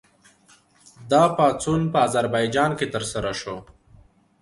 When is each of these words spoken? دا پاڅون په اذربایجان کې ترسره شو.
دا 1.11 1.23
پاڅون 1.35 1.81
په 1.91 1.97
اذربایجان 2.07 2.71
کې 2.79 2.87
ترسره 2.93 3.31
شو. 3.41 3.57